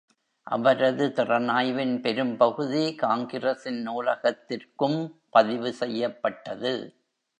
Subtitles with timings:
[0.47, 4.99] அவரது திறனாய்வின் பெரும்பகுதி காங்கிரஸின் நூலகத்திற்கும்
[5.29, 6.73] பதிவு செய்யப்பட்டது.